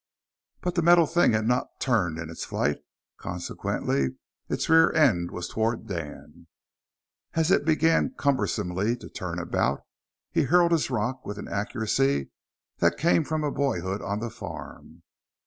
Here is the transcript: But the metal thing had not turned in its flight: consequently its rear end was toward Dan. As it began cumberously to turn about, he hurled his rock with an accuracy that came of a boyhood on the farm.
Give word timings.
But 0.61 0.73
the 0.73 0.81
metal 0.81 1.05
thing 1.05 1.33
had 1.33 1.45
not 1.47 1.79
turned 1.79 2.17
in 2.17 2.31
its 2.31 2.43
flight: 2.43 2.77
consequently 3.19 4.17
its 4.49 4.67
rear 4.67 4.91
end 4.93 5.29
was 5.29 5.47
toward 5.47 5.85
Dan. 5.85 6.47
As 7.33 7.51
it 7.51 7.65
began 7.65 8.15
cumberously 8.17 8.97
to 8.97 9.09
turn 9.11 9.37
about, 9.37 9.83
he 10.31 10.45
hurled 10.45 10.71
his 10.71 10.89
rock 10.89 11.23
with 11.23 11.37
an 11.37 11.47
accuracy 11.47 12.31
that 12.79 12.97
came 12.97 13.27
of 13.31 13.43
a 13.43 13.51
boyhood 13.51 14.01
on 14.01 14.21
the 14.21 14.31
farm. 14.31 15.03